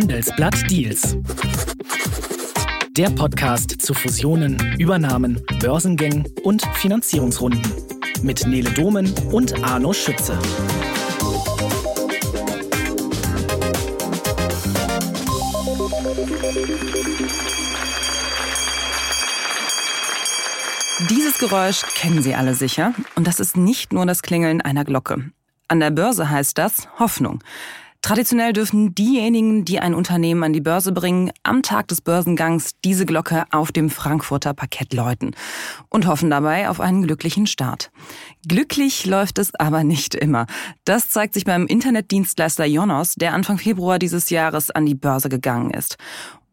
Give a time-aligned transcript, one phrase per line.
[0.00, 1.16] Handelsblatt Deals.
[2.90, 7.60] Der Podcast zu Fusionen, Übernahmen, Börsengängen und Finanzierungsrunden.
[8.22, 10.38] Mit Nele Domen und Arno Schütze.
[21.10, 22.94] Dieses Geräusch kennen Sie alle sicher.
[23.16, 25.32] Und das ist nicht nur das Klingeln einer Glocke.
[25.66, 27.42] An der Börse heißt das Hoffnung.
[28.08, 33.04] Traditionell dürfen diejenigen, die ein Unternehmen an die Börse bringen, am Tag des Börsengangs diese
[33.04, 35.36] Glocke auf dem Frankfurter Parkett läuten
[35.90, 37.90] und hoffen dabei auf einen glücklichen Start.
[38.48, 40.46] Glücklich läuft es aber nicht immer.
[40.86, 45.68] Das zeigt sich beim Internetdienstleister Jonos, der Anfang Februar dieses Jahres an die Börse gegangen
[45.68, 45.98] ist.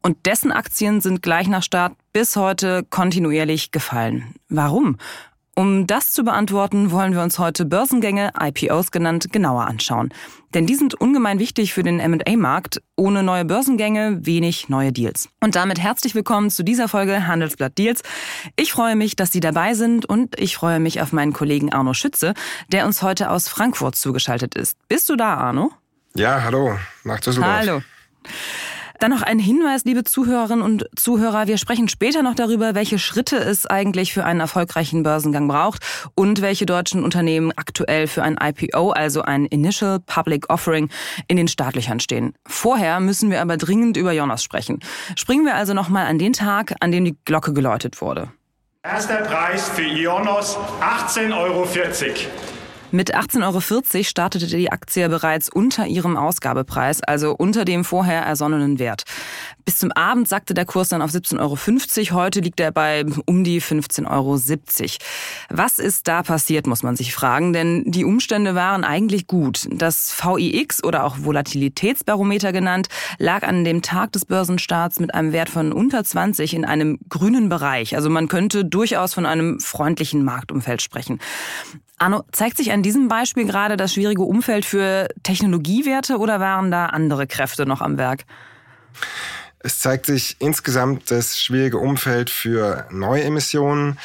[0.01, 4.35] Und dessen Aktien sind gleich nach Start bis heute kontinuierlich gefallen.
[4.49, 4.97] Warum?
[5.57, 10.13] Um das zu beantworten, wollen wir uns heute Börsengänge, IPOs genannt, genauer anschauen.
[10.53, 12.81] Denn die sind ungemein wichtig für den M&A-Markt.
[12.97, 15.29] Ohne neue Börsengänge wenig neue Deals.
[15.39, 18.01] Und damit herzlich willkommen zu dieser Folge Handelsblatt Deals.
[18.57, 21.93] Ich freue mich, dass Sie dabei sind und ich freue mich auf meinen Kollegen Arno
[21.93, 22.33] Schütze,
[22.73, 24.77] der uns heute aus Frankfurt zugeschaltet ist.
[24.89, 25.71] Bist du da, Arno?
[26.15, 27.57] Ja, hallo, nach Düsseldorf.
[27.59, 27.81] Hallo.
[28.99, 31.47] Dann noch ein Hinweis, liebe Zuhörerinnen und Zuhörer.
[31.47, 35.83] Wir sprechen später noch darüber, welche Schritte es eigentlich für einen erfolgreichen Börsengang braucht
[36.15, 40.89] und welche deutschen Unternehmen aktuell für ein IPO, also ein Initial Public Offering,
[41.27, 42.33] in den Startlöchern stehen.
[42.47, 44.79] Vorher müssen wir aber dringend über Jonas sprechen.
[45.15, 48.31] Springen wir also nochmal an den Tag, an dem die Glocke geläutet wurde.
[48.83, 51.65] Erster Preis für Ionos 18,40 Euro.
[52.95, 58.79] Mit 18,40 Euro startete die Aktie bereits unter ihrem Ausgabepreis, also unter dem vorher ersonnenen
[58.79, 59.03] Wert.
[59.65, 62.21] Bis zum Abend sackte der Kurs dann auf 17,50 Euro.
[62.21, 64.39] Heute liegt er bei um die 15,70 Euro.
[65.49, 69.67] Was ist da passiert, muss man sich fragen, denn die Umstände waren eigentlich gut.
[69.71, 75.49] Das VIX oder auch Volatilitätsbarometer genannt, lag an dem Tag des Börsenstarts mit einem Wert
[75.49, 77.97] von unter 20 in einem grünen Bereich.
[77.97, 81.19] Also man könnte durchaus von einem freundlichen Marktumfeld sprechen.
[81.97, 86.87] Arno, zeigt sich an diesem Beispiel gerade das schwierige Umfeld für Technologiewerte oder waren da
[86.87, 88.25] andere Kräfte noch am Werk?
[89.59, 93.97] Es zeigt sich insgesamt das schwierige Umfeld für Neuemissionen.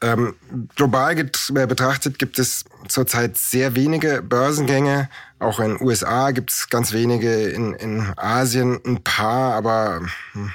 [0.00, 0.34] Ähm,
[0.76, 5.10] global betrachtet gibt es zurzeit sehr wenige Börsengänge.
[5.40, 10.00] Auch in den USA gibt es ganz wenige, in, in Asien ein paar, aber
[10.32, 10.50] hm,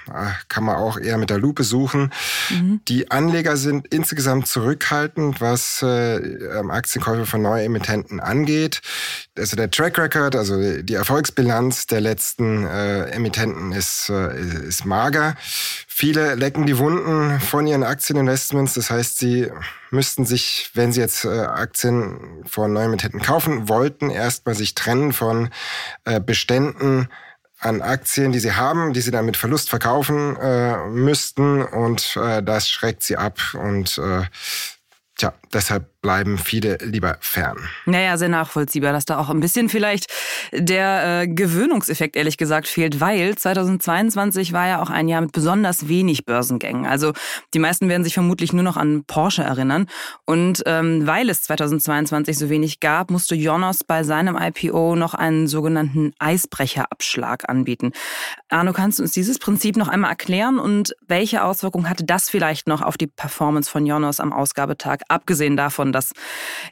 [0.49, 2.11] kann man auch eher mit der Lupe suchen.
[2.49, 2.81] Mhm.
[2.87, 6.19] Die Anleger sind insgesamt zurückhaltend, was äh,
[6.69, 8.81] Aktienkäufe von Neuemittenten angeht.
[9.37, 15.35] Also der Track Record, also die Erfolgsbilanz der letzten äh, Emittenten ist, äh, ist mager.
[15.95, 18.73] Viele lecken die Wunden von ihren Aktieninvestments.
[18.73, 19.51] Das heißt, sie
[19.91, 25.51] müssten sich, wenn sie jetzt äh, Aktien von Neuemittenten kaufen wollten, erstmal sich trennen von
[26.05, 27.09] äh, Beständen
[27.59, 31.61] an Aktien, die sie haben, die sie dann mit Verlust verkaufen äh, müssten.
[31.61, 33.39] Und das schreckt sie ab.
[33.53, 34.01] Und
[35.15, 37.57] tja, deshalb bleiben viele lieber fern.
[37.87, 40.05] Naja, sehr nachvollziehbar, dass da auch ein bisschen vielleicht
[40.51, 45.87] der äh, Gewöhnungseffekt ehrlich gesagt fehlt, weil 2022 war ja auch ein Jahr mit besonders
[45.87, 46.85] wenig Börsengängen.
[46.85, 47.13] Also
[47.55, 49.87] die meisten werden sich vermutlich nur noch an Porsche erinnern.
[50.25, 55.47] Und ähm, weil es 2022 so wenig gab, musste Jonas bei seinem IPO noch einen
[55.47, 57.93] sogenannten Eisbrecherabschlag anbieten.
[58.49, 62.67] Arno, kannst du uns dieses Prinzip noch einmal erklären und welche Auswirkungen hatte das vielleicht
[62.67, 66.11] noch auf die Performance von Jonas am Ausgabetag, abgesehen davon, dass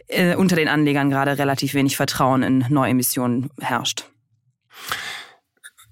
[0.08, 4.06] äh, unter den Anlegern gerade relativ wenig Vertrauen in Neuemissionen herrscht.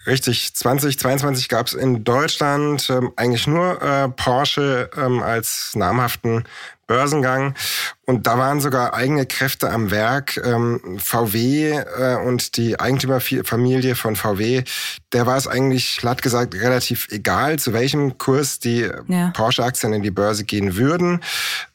[0.07, 6.45] Richtig, 2022 gab es in Deutschland ähm, eigentlich nur äh, Porsche ähm, als namhaften
[6.87, 7.53] Börsengang.
[8.09, 10.41] Und da waren sogar eigene Kräfte am Werk.
[10.43, 14.63] Ähm, VW äh, und die Eigentümerfamilie von VW,
[15.13, 19.29] der war es eigentlich, glatt gesagt, relativ egal, zu welchem Kurs die ja.
[19.35, 21.21] Porsche-Aktien in die Börse gehen würden.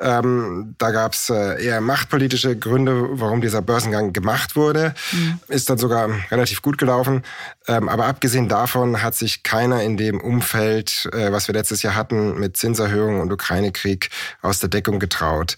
[0.00, 4.92] Ähm, da gab es äh, eher machtpolitische Gründe, warum dieser Börsengang gemacht wurde.
[5.12, 5.38] Mhm.
[5.46, 7.22] Ist dann sogar relativ gut gelaufen.
[7.66, 11.94] Ähm, aber abgesehen davon hat sich keiner in dem Umfeld, äh, was wir letztes Jahr
[11.94, 14.10] hatten, mit Zinserhöhungen und Ukraine-Krieg
[14.42, 15.54] aus der Deckung getraut.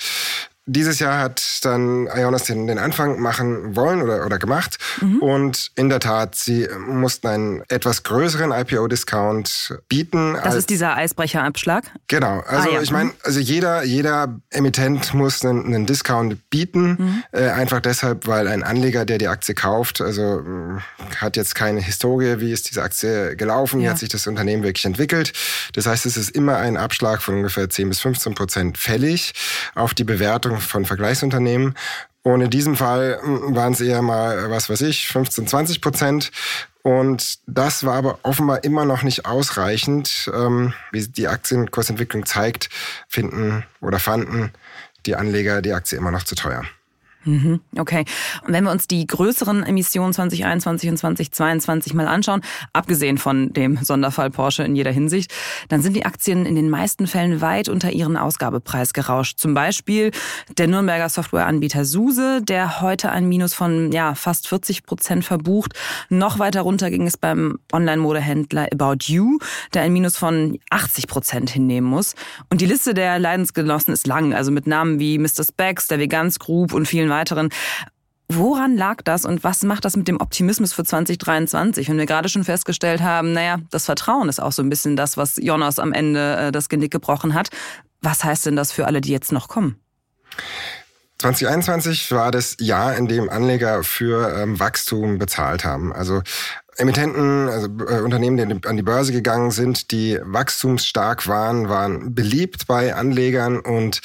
[0.66, 4.78] Dieses Jahr hat dann Ionas den, den Anfang machen wollen oder, oder gemacht.
[5.00, 5.18] Mhm.
[5.18, 10.36] Und in der Tat, sie mussten einen etwas größeren IPO-Discount bieten.
[10.42, 11.84] Das ist dieser Eisbrecherabschlag?
[12.08, 12.40] Genau.
[12.46, 12.82] Also ah, ja.
[12.82, 16.96] ich meine, also jeder, jeder Emittent muss einen, einen Discount bieten.
[16.98, 17.24] Mhm.
[17.32, 20.42] Äh, einfach deshalb, weil ein Anleger, der die Aktie kauft, also
[21.16, 23.86] hat jetzt keine Historie, wie ist diese Aktie gelaufen, ja.
[23.86, 25.32] wie hat sich das Unternehmen wirklich entwickelt.
[25.74, 29.32] Das heißt, es ist immer ein Abschlag von ungefähr 10 bis 15 Prozent fällig
[29.74, 31.74] auf die Bewertung von Vergleichsunternehmen.
[32.22, 36.32] Und in diesem Fall hm, waren es eher mal, was weiß ich, 15, 20 Prozent.
[36.82, 40.30] Und das war aber offenbar immer noch nicht ausreichend.
[40.34, 42.68] Ähm, wie die Aktienkursentwicklung zeigt,
[43.08, 44.52] finden oder fanden
[45.06, 46.64] die Anleger die Aktie immer noch zu teuer.
[47.26, 48.04] Mhm, okay.
[48.46, 52.40] Und wenn wir uns die größeren Emissionen 2021 und 2022 mal anschauen,
[52.72, 55.34] abgesehen von dem Sonderfall Porsche in jeder Hinsicht,
[55.68, 59.38] dann sind die Aktien in den meisten Fällen weit unter ihren Ausgabepreis gerauscht.
[59.38, 60.12] Zum Beispiel
[60.56, 65.72] der Nürnberger Softwareanbieter SUSE, der heute ein Minus von ja, fast 40 Prozent verbucht.
[66.08, 69.38] Noch weiter runter ging es beim Online-Modehändler About You,
[69.74, 72.14] der ein Minus von 80 Prozent hinnehmen muss.
[72.50, 75.42] Und die Liste der Leidensgenossen ist lang, also mit Namen wie Mr.
[75.42, 77.15] Specs, der Vegans Group und vielen weiteren.
[78.28, 81.88] Woran lag das und was macht das mit dem Optimismus für 2023?
[81.88, 85.16] Wenn wir gerade schon festgestellt haben, naja, das Vertrauen ist auch so ein bisschen das,
[85.16, 87.50] was Jonas am Ende äh, das Genick gebrochen hat.
[88.02, 89.76] Was heißt denn das für alle, die jetzt noch kommen?
[91.18, 95.92] 2021 war das Jahr, in dem Anleger für ähm, Wachstum bezahlt haben.
[95.92, 96.22] Also
[96.76, 102.66] Emittenten, also äh, Unternehmen, die an die Börse gegangen sind, die wachstumsstark waren, waren beliebt
[102.66, 104.00] bei Anlegern und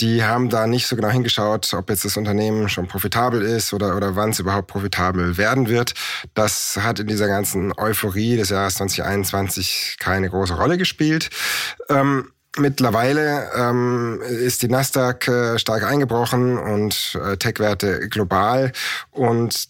[0.00, 3.96] die haben da nicht so genau hingeschaut, ob jetzt das Unternehmen schon profitabel ist oder,
[3.96, 5.94] oder wann es überhaupt profitabel werden wird.
[6.34, 11.30] Das hat in dieser ganzen Euphorie des Jahres 2021 keine große Rolle gespielt.
[11.88, 18.72] Ähm, Mittlerweile ähm, ist die Nasdaq äh, stark eingebrochen und äh, Tech-Werte global
[19.10, 19.68] und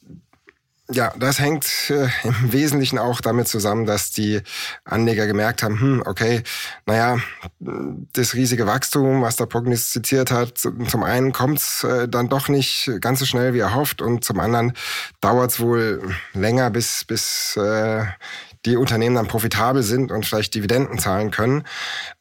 [0.91, 4.41] ja, das hängt äh, im Wesentlichen auch damit zusammen, dass die
[4.85, 6.43] Anleger gemerkt haben, hm, okay,
[6.87, 7.19] naja,
[7.61, 12.91] das riesige Wachstum, was da prognostiziert hat, zum einen kommt es äh, dann doch nicht
[13.01, 14.73] ganz so schnell wie erhofft und zum anderen
[15.21, 18.05] dauert es wohl länger, bis, bis äh,
[18.65, 21.65] die Unternehmen dann profitabel sind und vielleicht Dividenden zahlen können.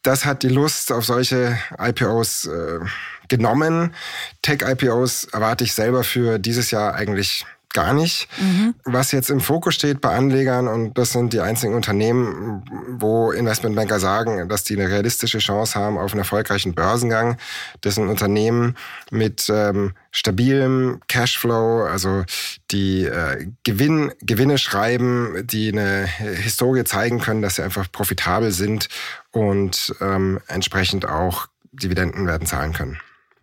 [0.03, 2.79] Das hat die Lust auf solche IPOs äh,
[3.27, 3.93] genommen.
[4.41, 7.45] Tech-IPOs erwarte ich selber für dieses Jahr eigentlich
[7.77, 8.27] gar nicht.
[8.41, 8.73] Mhm.
[8.85, 12.63] Was jetzt im Fokus steht bei Anlegern, und das sind die einzigen Unternehmen,
[12.97, 17.37] wo Investmentbanker sagen, dass die eine realistische Chance haben auf einen erfolgreichen Börsengang,
[17.81, 18.75] das sind Unternehmen
[19.11, 22.23] mit ähm, stabilem Cashflow, also
[22.71, 28.89] die äh, Gewinn, Gewinne schreiben, die eine Historie zeigen können, dass sie einfach profitabel sind
[29.29, 32.97] und ähm, entsprechend auch Dividenden werden zahlen können.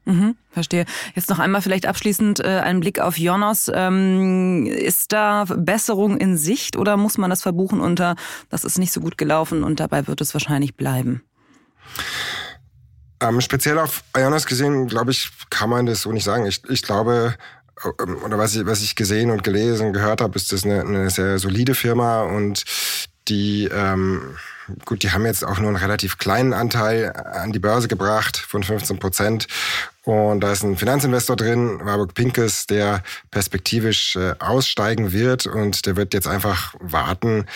[0.06, 0.84] Mhm, verstehe.
[1.14, 3.70] Jetzt noch einmal vielleicht abschließend äh, ein Blick auf Jonas.
[3.74, 8.16] Ähm, ist da Besserung in Sicht oder muss man das verbuchen unter,
[8.50, 11.22] das ist nicht so gut gelaufen und dabei wird es wahrscheinlich bleiben?
[13.20, 16.44] Ähm, speziell auf Ionos gesehen, glaube ich, kann man das so nicht sagen.
[16.44, 17.34] Ich, ich glaube,
[18.00, 20.82] ähm, oder was ich, was ich gesehen und gelesen und gehört habe, ist das eine,
[20.82, 22.64] eine sehr solide Firma und
[23.28, 24.36] die ähm,
[24.84, 28.62] gut, die haben jetzt auch nur einen relativ kleinen Anteil an die Börse gebracht von
[28.62, 29.46] 15 Prozent.
[30.04, 35.46] Und da ist ein Finanzinvestor drin, Warburg Pinkes, der perspektivisch äh, aussteigen wird.
[35.46, 37.46] Und der wird jetzt einfach warten,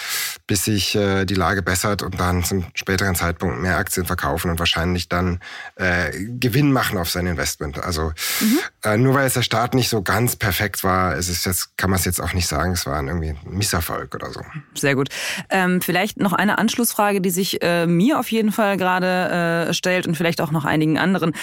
[0.47, 4.59] bis sich äh, die Lage bessert und dann zum späteren Zeitpunkt mehr Aktien verkaufen und
[4.59, 5.41] wahrscheinlich dann
[5.77, 6.11] äh,
[6.41, 7.83] Gewinn machen auf sein Investment.
[7.83, 8.59] Also mhm.
[8.83, 11.91] äh, nur weil es der Start nicht so ganz perfekt war, ist es jetzt, kann
[11.91, 14.41] man es jetzt auch nicht sagen, es war irgendwie ein Misserfolg oder so.
[14.75, 15.11] Sehr gut.
[15.51, 20.07] Ähm, vielleicht noch eine Anschlussfrage, die sich äh, mir auf jeden Fall gerade äh, stellt
[20.07, 21.35] und vielleicht auch noch einigen anderen.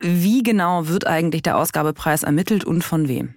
[0.00, 3.34] Wie genau wird eigentlich der Ausgabepreis ermittelt und von wem?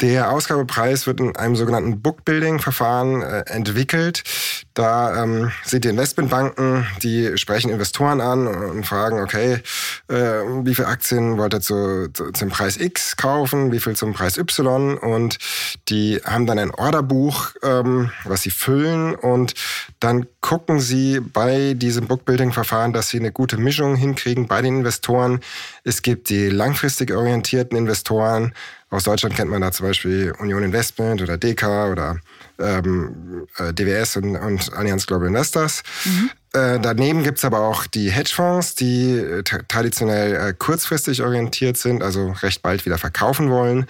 [0.00, 4.22] Der Ausgabepreis wird in einem sogenannten Bookbuilding-Verfahren äh, entwickelt.
[4.74, 9.60] Da ähm, sind die Investmentbanken, die sprechen Investoren an und fragen, okay,
[10.06, 14.12] äh, wie viele Aktien wollt ihr zu, zu, zum Preis X kaufen, wie viel zum
[14.12, 15.38] Preis Y und
[15.88, 19.54] die haben dann ein Orderbuch, ähm, was sie füllen und
[20.00, 25.40] dann gucken sie bei diesem Bookbuilding-Verfahren, dass sie eine gute Mischung hinkriegen bei den Investoren.
[25.84, 28.52] Es gibt die langfristig orientierten Investoren,
[28.90, 32.20] aus Deutschland kennt man da zum Beispiel Union Investment oder DK oder
[32.58, 35.82] ähm, äh, DWS und, und Allianz Global Investors.
[36.04, 36.30] Mhm.
[36.58, 42.32] Äh, daneben gibt's aber auch die Hedgefonds, die äh, traditionell äh, kurzfristig orientiert sind, also
[42.42, 43.86] recht bald wieder verkaufen wollen,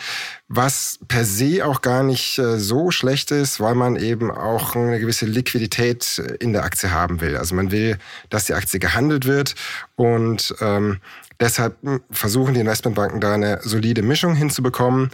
[0.49, 5.01] was per se auch gar nicht äh, so schlecht ist, weil man eben auch eine
[5.01, 7.37] gewisse Liquidität äh, in der Aktie haben will.
[7.37, 7.97] Also man will,
[8.29, 9.55] dass die Aktie gehandelt wird
[9.97, 11.01] und ähm,
[11.41, 15.11] Deshalb hm, versuchen die Investmentbanken da eine solide Mischung hinzubekommen.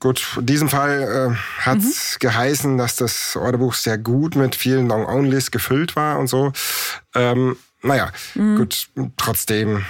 [0.00, 2.18] Gut, in diesem Fall äh, hat es mhm.
[2.20, 6.52] geheißen, dass das Orderbuch sehr gut mit vielen Long-Onlys gefüllt war und so.
[7.14, 8.56] Ähm, naja, mhm.
[8.56, 8.88] gut,
[9.18, 9.84] trotzdem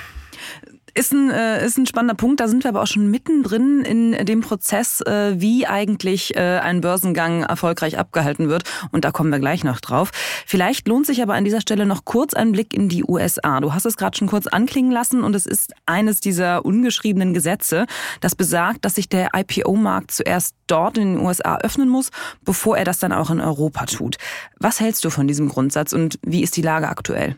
[0.95, 2.41] Ist ein, äh, ist ein spannender Punkt.
[2.41, 6.81] Da sind wir aber auch schon mittendrin in dem Prozess, äh, wie eigentlich äh, ein
[6.81, 8.65] Börsengang erfolgreich abgehalten wird.
[8.91, 10.11] Und da kommen wir gleich noch drauf.
[10.47, 13.61] Vielleicht lohnt sich aber an dieser Stelle noch kurz ein Blick in die USA.
[13.61, 17.87] Du hast es gerade schon kurz anklingen lassen und es ist eines dieser ungeschriebenen Gesetze,
[18.21, 22.11] das besagt, dass sich der IPO-Markt zuerst dort in den USA öffnen muss,
[22.45, 24.17] bevor er das dann auch in Europa tut.
[24.59, 27.37] Was hältst du von diesem Grundsatz und wie ist die Lage aktuell?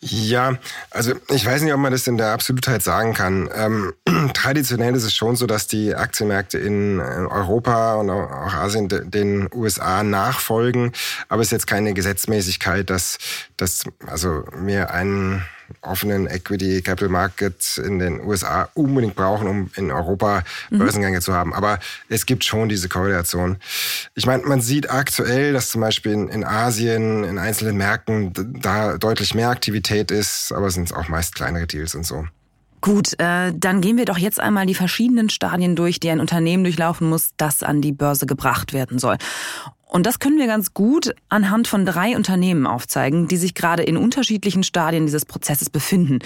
[0.00, 0.58] Ja,
[0.90, 3.48] also ich weiß nicht, ob man das in der Absolutheit sagen kann.
[3.54, 3.94] Ähm,
[4.34, 9.48] traditionell ist es schon so, dass die Aktienmärkte in äh, Europa und auch Asien den
[9.54, 10.92] USA nachfolgen,
[11.28, 13.18] aber es ist jetzt keine Gesetzmäßigkeit, dass,
[13.56, 15.44] dass also mir ein
[15.82, 20.78] offenen Equity Capital Market in den USA unbedingt brauchen, um in Europa mhm.
[20.78, 21.54] Börsengänge zu haben.
[21.54, 23.56] Aber es gibt schon diese Korrelation.
[24.14, 28.98] Ich meine, man sieht aktuell, dass zum Beispiel in, in Asien, in einzelnen Märkten da
[28.98, 32.26] deutlich mehr Aktivität ist, aber es sind auch meist kleinere Deals und so.
[32.86, 36.62] Gut, äh, dann gehen wir doch jetzt einmal die verschiedenen Stadien durch, die ein Unternehmen
[36.62, 39.16] durchlaufen muss, das an die Börse gebracht werden soll.
[39.96, 43.96] Und das können wir ganz gut anhand von drei Unternehmen aufzeigen, die sich gerade in
[43.96, 46.18] unterschiedlichen Stadien dieses Prozesses befinden.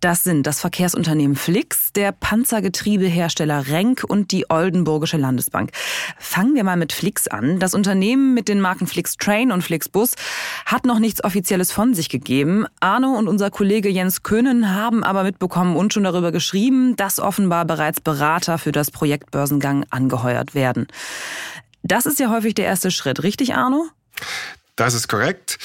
[0.00, 5.70] Das sind das Verkehrsunternehmen Flix, der Panzergetriebehersteller Renk und die Oldenburgische Landesbank.
[6.18, 7.58] Fangen wir mal mit Flix an.
[7.58, 10.12] Das Unternehmen mit den Marken Flix Train und Flix Bus
[10.66, 12.66] hat noch nichts Offizielles von sich gegeben.
[12.80, 17.64] Arno und unser Kollege Jens Köhnen haben aber mitbekommen und schon darüber geschrieben, dass offenbar
[17.64, 20.86] bereits Berater für das Projekt Börsengang angeheuert werden.
[21.86, 23.86] Das ist ja häufig der erste Schritt, richtig, Arno?
[24.74, 25.58] Das ist korrekt.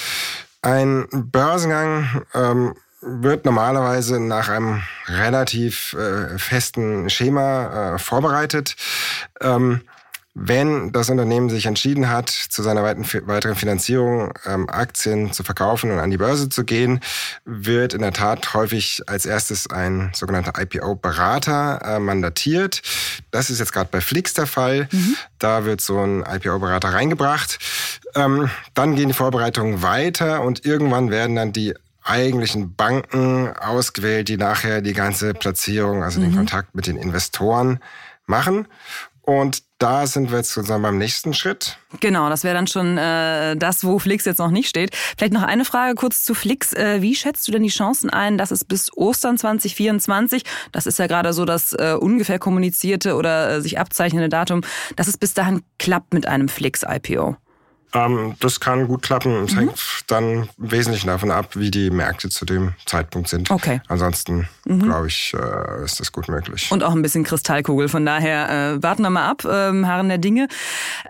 [0.61, 8.75] Ein Börsengang ähm, wird normalerweise nach einem relativ äh, festen Schema äh, vorbereitet.
[9.41, 9.81] Ähm,
[10.33, 15.99] wenn das Unternehmen sich entschieden hat, zu seiner weiteren Finanzierung ähm, Aktien zu verkaufen und
[15.99, 17.01] an die Börse zu gehen,
[17.43, 22.81] wird in der Tat häufig als erstes ein sogenannter IPO-Berater äh, mandatiert.
[23.31, 24.87] Das ist jetzt gerade bei Flix der Fall.
[24.91, 25.17] Mhm.
[25.37, 27.59] Da wird so ein IPO-Berater reingebracht.
[28.15, 31.73] Ähm, dann gehen die Vorbereitungen weiter und irgendwann werden dann die
[32.03, 36.23] eigentlichen Banken ausgewählt, die nachher die ganze Platzierung, also mhm.
[36.23, 37.79] den Kontakt mit den Investoren
[38.25, 38.67] machen.
[39.21, 41.77] Und da sind wir jetzt sozusagen beim nächsten Schritt.
[41.99, 44.95] Genau, das wäre dann schon äh, das, wo Flix jetzt noch nicht steht.
[45.17, 46.73] Vielleicht noch eine Frage kurz zu Flix.
[46.73, 50.99] Äh, wie schätzt du denn die Chancen ein, dass es bis Ostern 2024, das ist
[50.99, 54.61] ja gerade so das äh, ungefähr kommunizierte oder äh, sich abzeichnende Datum,
[54.95, 57.37] dass es bis dahin klappt mit einem Flix-IPO?
[57.93, 59.43] Ähm, das kann gut klappen.
[59.43, 59.59] Es mhm.
[59.59, 63.51] hängt dann wesentlich davon ab, wie die Märkte zu dem Zeitpunkt sind.
[63.51, 63.81] Okay.
[63.87, 64.83] Ansonsten, mhm.
[64.83, 66.71] glaube ich, äh, ist das gut möglich.
[66.71, 67.89] Und auch ein bisschen Kristallkugel.
[67.89, 70.47] Von daher äh, warten wir mal ab, ähm, Haaren der Dinge.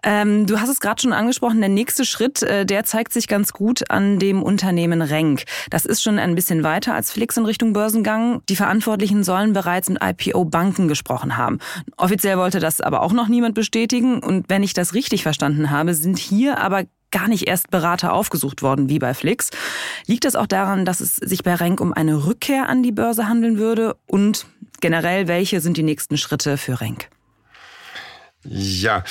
[0.04, 3.54] Ähm, du hast es gerade schon angesprochen, der nächste Schritt, äh, der zeigt sich ganz
[3.54, 5.44] gut an dem Unternehmen Renk.
[5.70, 8.42] Das ist schon ein bisschen weiter als Flix in Richtung Börsengang.
[8.50, 11.60] Die Verantwortlichen sollen bereits mit IPO-Banken gesprochen haben.
[11.98, 14.20] Offiziell wollte das aber auch noch niemand bestätigen.
[14.24, 18.14] Und wenn ich das richtig verstanden habe, sind hier aber aber gar nicht erst Berater
[18.14, 19.50] aufgesucht worden wie bei Flix.
[20.08, 23.28] Liegt das auch daran, dass es sich bei Renk um eine Rückkehr an die Börse
[23.28, 23.98] handeln würde?
[24.08, 24.46] Und
[24.80, 27.10] generell, welche sind die nächsten Schritte für Renk?
[28.44, 29.04] Ja,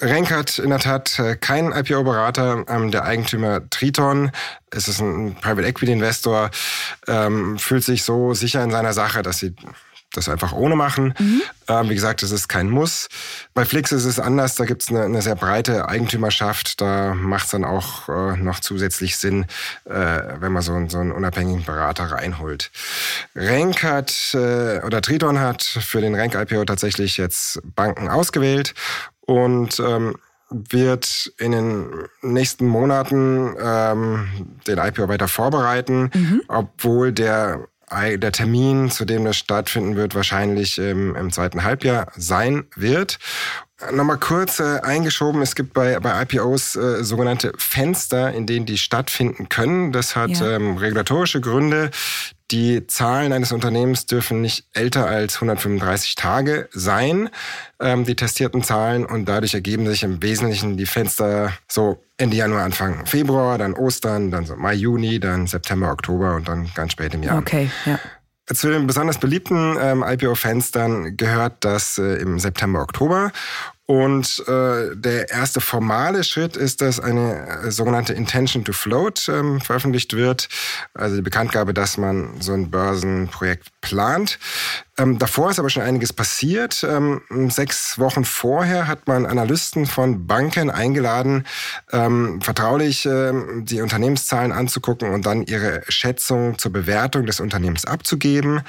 [0.00, 2.64] Renk hat in der Tat äh, keinen IPO-Berater.
[2.68, 4.30] Ähm, der Eigentümer Triton,
[4.70, 6.50] es ist ein Private Equity Investor,
[7.06, 9.54] ähm, fühlt sich so sicher in seiner Sache, dass sie
[10.12, 11.14] das einfach ohne machen.
[11.18, 11.42] Mhm.
[11.70, 13.08] Ähm, wie gesagt, das ist kein Muss.
[13.54, 16.80] Bei Flix ist es anders, da gibt es eine, eine, sehr breite Eigentümerschaft.
[16.80, 19.46] Da macht es dann auch äh, noch zusätzlich Sinn,
[19.84, 19.92] äh,
[20.40, 22.72] wenn man so, so einen unabhängigen Berater reinholt.
[23.36, 28.74] Renk hat, äh, oder Triton hat für den Renk IPO tatsächlich jetzt Banken ausgewählt
[29.20, 30.16] und ähm,
[30.50, 34.28] wird in den nächsten Monaten ähm,
[34.66, 36.42] den IPO weiter vorbereiten, mhm.
[36.48, 42.64] obwohl der der Termin, zu dem das stattfinden wird, wahrscheinlich im, im zweiten Halbjahr sein
[42.76, 43.18] wird.
[43.92, 48.78] Nochmal kurz äh, eingeschoben, es gibt bei, bei IPOs äh, sogenannte Fenster, in denen die
[48.78, 49.92] stattfinden können.
[49.92, 50.56] Das hat ja.
[50.56, 51.90] ähm, regulatorische Gründe.
[52.50, 57.30] Die Zahlen eines Unternehmens dürfen nicht älter als 135 Tage sein,
[57.78, 59.06] ähm, die testierten Zahlen.
[59.06, 64.30] Und dadurch ergeben sich im Wesentlichen die Fenster so Ende Januar, Anfang Februar, dann Ostern,
[64.30, 67.38] dann so Mai, Juni, dann September, Oktober und dann ganz spät im Jahr.
[67.38, 67.98] Okay, ja.
[68.52, 73.30] Zu den besonders beliebten ähm, IPO-Fenstern gehört das äh, im September, Oktober.
[73.90, 79.60] Und äh, der erste formale Schritt ist, dass eine äh, sogenannte Intention to Float ähm,
[79.60, 80.48] veröffentlicht wird.
[80.94, 84.38] Also die Bekanntgabe, dass man so ein Börsenprojekt plant.
[84.96, 86.86] Ähm, davor ist aber schon einiges passiert.
[86.88, 91.44] Ähm, sechs Wochen vorher hat man Analysten von Banken eingeladen,
[91.90, 98.60] ähm, vertraulich ähm, die Unternehmenszahlen anzugucken und dann ihre Schätzung zur Bewertung des Unternehmens abzugeben.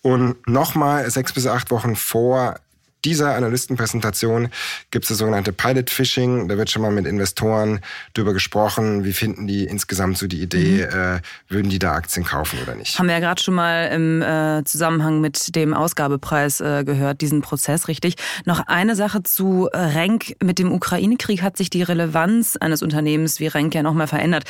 [0.00, 2.56] Und nochmal sechs bis acht Wochen vor
[3.04, 4.48] dieser Analystenpräsentation
[4.90, 6.48] gibt es das sogenannte Pilot Phishing.
[6.48, 7.80] Da wird schon mal mit Investoren
[8.14, 10.98] drüber gesprochen, wie finden die insgesamt so die Idee, mhm.
[10.98, 12.98] äh, würden die da Aktien kaufen oder nicht.
[12.98, 17.40] Haben wir ja gerade schon mal im äh, Zusammenhang mit dem Ausgabepreis äh, gehört, diesen
[17.42, 18.16] Prozess, richtig.
[18.44, 20.36] Noch eine Sache zu Renk.
[20.42, 24.44] Mit dem Ukraine-Krieg hat sich die Relevanz eines Unternehmens wie Renk ja nochmal verändert.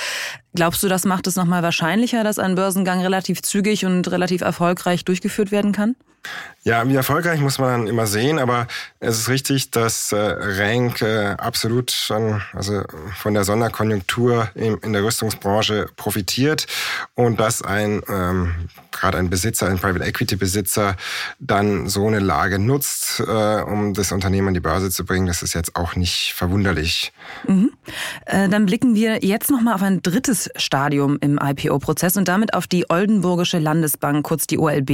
[0.54, 5.04] Glaubst du, das macht es nochmal wahrscheinlicher, dass ein Börsengang relativ zügig und relativ erfolgreich
[5.04, 5.94] durchgeführt werden kann?
[6.62, 8.66] Ja, wie erfolgreich muss man immer sehen, aber
[8.98, 12.84] es ist richtig, dass äh, Rank äh, absolut schon, also
[13.16, 16.66] von der Sonderkonjunktur in, in der Rüstungsbranche profitiert
[17.14, 18.68] und dass ein ähm,
[19.00, 20.96] gerade ein Besitzer, ein Private Equity Besitzer
[21.38, 25.42] dann so eine Lage nutzt, äh, um das Unternehmen an die Börse zu bringen, das
[25.42, 27.12] ist jetzt auch nicht verwunderlich.
[27.46, 27.72] Mhm.
[28.26, 32.54] Äh, dann blicken wir jetzt noch mal auf ein drittes Stadium im IPO-Prozess und damit
[32.54, 34.86] auf die Oldenburgische Landesbank, kurz die OLB.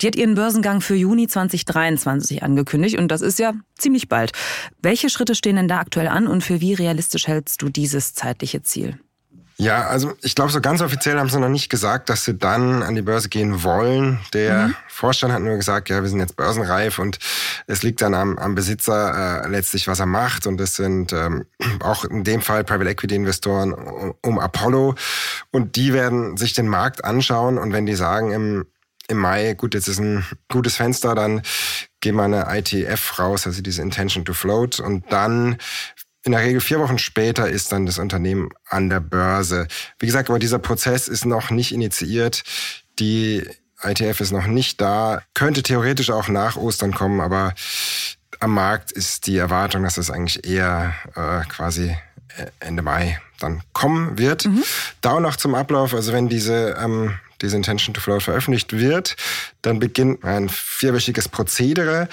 [0.00, 4.32] Die hat ihren Börsengang für Juni 2023 angekündigt und das ist ja ziemlich bald.
[4.82, 8.62] Welche Schritte stehen denn da aktuell an und für wie realistisch hältst du dieses zeitliche
[8.62, 8.98] Ziel?
[9.56, 12.82] Ja, also ich glaube, so ganz offiziell haben sie noch nicht gesagt, dass sie dann
[12.82, 14.18] an die Börse gehen wollen.
[14.34, 14.76] Der mhm.
[14.88, 17.18] Vorstand hat nur gesagt, ja, wir sind jetzt börsenreif und
[17.66, 20.46] es liegt dann am, am Besitzer äh, letztlich, was er macht.
[20.46, 21.46] Und das sind ähm,
[21.80, 24.96] auch in dem Fall Private Equity Investoren um, um Apollo.
[25.52, 28.66] Und die werden sich den Markt anschauen und wenn die sagen im,
[29.08, 31.42] im Mai, gut, jetzt ist ein gutes Fenster, dann
[32.00, 34.80] gehen wir eine ITF raus, also diese Intention to Float.
[34.80, 35.58] Und dann
[36.24, 39.68] in der Regel vier Wochen später ist dann das Unternehmen an der Börse.
[39.98, 42.44] Wie gesagt, aber dieser Prozess ist noch nicht initiiert.
[42.98, 43.46] Die
[43.82, 47.54] ITF ist noch nicht da, könnte theoretisch auch nach Ostern kommen, aber
[48.40, 51.96] am Markt ist die Erwartung, dass es eigentlich eher äh, quasi
[52.60, 54.46] Ende Mai dann kommen wird.
[54.46, 54.64] Mhm.
[55.00, 59.16] Da noch zum Ablauf, also wenn diese ähm, diese Intention to Float veröffentlicht wird,
[59.62, 62.08] dann beginnt ein vierwöchiges Prozedere.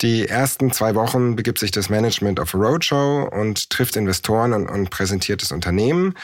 [0.00, 4.90] Die ersten zwei Wochen begibt sich das Management auf Roadshow und trifft Investoren und, und
[4.90, 6.14] präsentiert das Unternehmen.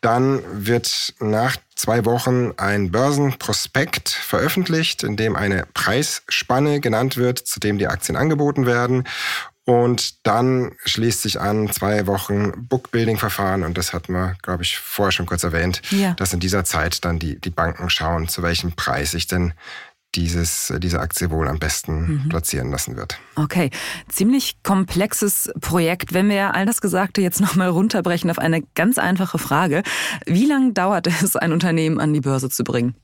[0.00, 7.58] Dann wird nach zwei Wochen ein Börsenprospekt veröffentlicht, in dem eine Preisspanne genannt wird, zu
[7.58, 9.04] dem die Aktien angeboten werden.
[9.66, 15.12] Und dann schließt sich an zwei Wochen Bookbuilding-Verfahren und das hat man, glaube ich, vorher
[15.12, 16.12] schon kurz erwähnt, ja.
[16.14, 19.54] dass in dieser Zeit dann die, die Banken schauen, zu welchem Preis sich denn
[20.14, 22.28] dieses, diese Aktie wohl am besten mhm.
[22.28, 23.18] platzieren lassen wird.
[23.36, 23.70] Okay,
[24.08, 26.12] ziemlich komplexes Projekt.
[26.14, 29.82] Wenn wir all das Gesagte jetzt nochmal runterbrechen auf eine ganz einfache Frage.
[30.26, 32.94] Wie lange dauert es, ein Unternehmen an die Börse zu bringen?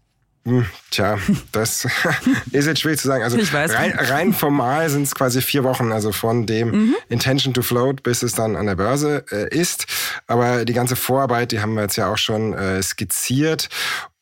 [0.45, 1.19] Hm, tja,
[1.53, 1.87] das
[2.51, 3.23] ist jetzt schwierig zu sagen.
[3.23, 6.95] Also rein, rein, formal sind es quasi vier Wochen, also von dem mhm.
[7.09, 9.87] Intention to Float bis es dann an der Börse äh, ist.
[10.27, 13.69] Aber die ganze Vorarbeit, die haben wir jetzt ja auch schon äh, skizziert.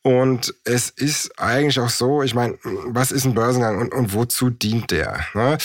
[0.01, 4.49] Und es ist eigentlich auch so, ich meine, was ist ein Börsengang und, und wozu
[4.49, 5.25] dient der?
[5.33, 5.57] Ne?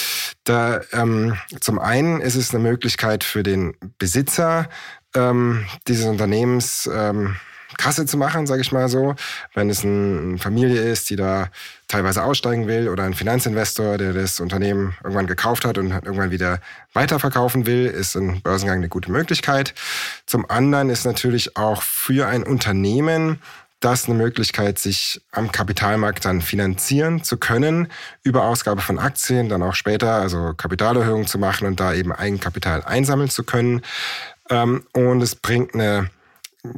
[0.43, 4.69] Da, ähm, zum einen ist es eine Möglichkeit für den Besitzer
[5.15, 7.37] ähm, dieses Unternehmens, ähm,
[7.77, 9.15] Kasse zu machen, sage ich mal so.
[9.55, 11.49] Wenn es eine Familie ist, die da
[11.89, 16.61] teilweise aussteigen will oder ein Finanzinvestor, der das Unternehmen irgendwann gekauft hat und irgendwann wieder
[16.93, 19.75] weiterverkaufen will, ist ein Börsengang eine gute Möglichkeit.
[20.27, 23.41] Zum anderen ist natürlich auch für ein Unternehmen
[23.85, 27.89] das eine Möglichkeit, sich am Kapitalmarkt dann finanzieren zu können,
[28.23, 32.83] über Ausgabe von Aktien, dann auch später, also Kapitalerhöhungen zu machen und da eben Eigenkapital
[32.83, 33.83] einsammeln zu können.
[34.49, 36.09] Ähm, und es bringt eine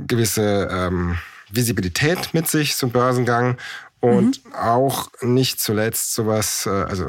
[0.07, 1.19] gewisse ähm,
[1.51, 3.57] Visibilität mit sich zum Börsengang
[4.01, 4.55] und mhm.
[4.55, 7.07] auch nicht zuletzt sowas, äh, also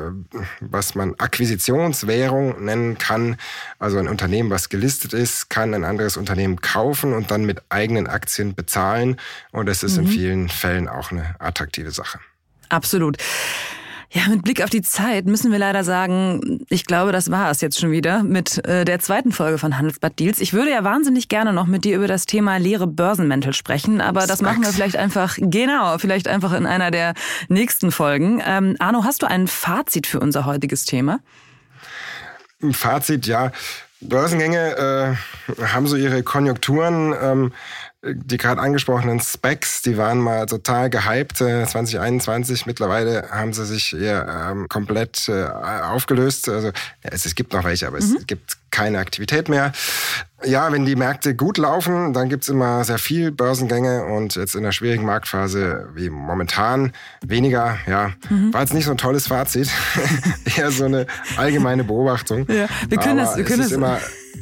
[0.61, 3.37] was man Akquisitionswährung nennen kann.
[3.77, 8.07] Also ein Unternehmen, was gelistet ist, kann ein anderes Unternehmen kaufen und dann mit eigenen
[8.07, 9.17] Aktien bezahlen.
[9.51, 10.05] Und das ist mhm.
[10.05, 12.19] in vielen Fällen auch eine attraktive Sache.
[12.69, 13.17] Absolut.
[14.09, 17.59] Ja, mit Blick auf die Zeit müssen wir leider sagen, ich glaube, das war es
[17.59, 20.39] jetzt schon wieder mit äh, der zweiten Folge von Handelsblatt Deals.
[20.39, 24.25] Ich würde ja wahnsinnig gerne noch mit dir über das Thema leere Börsenmäntel sprechen, aber
[24.25, 27.15] das machen wir vielleicht einfach, genau, vielleicht einfach in einer der
[27.49, 28.41] nächsten Folgen.
[28.45, 31.19] Ähm, Arno, hast du ein Fazit für unser heutiges Thema?
[32.63, 33.51] Ein Fazit, ja.
[33.99, 35.17] Börsengänge
[35.57, 37.13] äh, haben so ihre Konjunkturen.
[37.19, 37.51] Ähm,
[38.03, 42.67] die gerade angesprochenen Specs, die waren mal total gehypt äh, 2021.
[42.67, 46.47] Mittlerweile haben sie sich eher ähm, komplett äh, aufgelöst.
[46.47, 48.17] Also es, es, gibt noch welche, aber mhm.
[48.19, 49.71] es gibt keine Aktivität mehr.
[50.45, 54.61] Ja, wenn die Märkte gut laufen, dann gibt's immer sehr viel Börsengänge und jetzt in
[54.61, 56.93] der schwierigen Marktphase wie momentan
[57.25, 57.79] weniger.
[57.87, 58.53] Ja, mhm.
[58.53, 59.71] war jetzt nicht so ein tolles Fazit,
[60.57, 61.07] eher so eine
[61.37, 62.45] allgemeine Beobachtung.
[62.47, 63.99] Ja, wir können Aber das, wir können es ist immer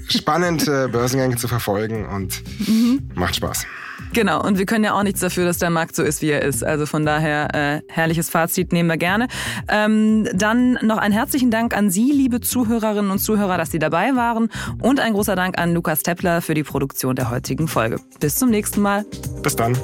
[0.07, 3.09] spannend, äh, Börsengänge zu verfolgen und mhm.
[3.15, 3.65] macht Spaß.
[4.13, 6.41] Genau, und wir können ja auch nichts dafür, dass der Markt so ist, wie er
[6.41, 6.63] ist.
[6.63, 9.27] Also von daher, äh, herrliches Fazit nehmen wir gerne.
[9.67, 14.15] Ähm, dann noch einen herzlichen Dank an Sie, liebe Zuhörerinnen und Zuhörer, dass Sie dabei
[14.15, 14.49] waren.
[14.81, 17.99] Und ein großer Dank an Lukas Teppler für die Produktion der heutigen Folge.
[18.19, 19.05] Bis zum nächsten Mal.
[19.41, 19.77] Bis dann.